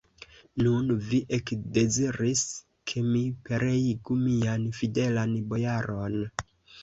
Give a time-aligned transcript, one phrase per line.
[0.67, 2.41] Nun vi ekdeziris,
[2.91, 6.19] ke mi pereigu mian fidelan bojaron!